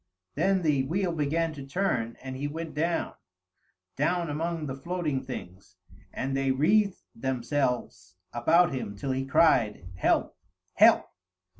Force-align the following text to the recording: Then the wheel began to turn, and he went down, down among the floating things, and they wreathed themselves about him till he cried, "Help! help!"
Then 0.33 0.63
the 0.63 0.81
wheel 0.87 1.11
began 1.13 1.53
to 1.53 1.63
turn, 1.67 2.17
and 2.23 2.35
he 2.35 2.47
went 2.47 2.73
down, 2.73 3.13
down 3.95 4.31
among 4.31 4.65
the 4.65 4.73
floating 4.73 5.21
things, 5.23 5.77
and 6.11 6.35
they 6.35 6.49
wreathed 6.49 7.03
themselves 7.13 8.15
about 8.33 8.73
him 8.73 8.95
till 8.95 9.11
he 9.11 9.27
cried, 9.27 9.85
"Help! 9.97 10.35
help!" 10.73 11.05